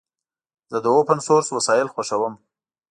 زه 0.71 0.77
د 0.83 0.87
اوپن 0.95 1.19
سورس 1.27 1.47
وسایل 1.51 1.87
خوښوم. 1.93 2.33